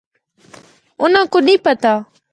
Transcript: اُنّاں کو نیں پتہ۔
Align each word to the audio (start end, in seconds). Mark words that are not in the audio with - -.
اُنّاں 1.01 1.25
کو 1.31 1.37
نیں 1.45 1.63
پتہ۔ 1.65 1.93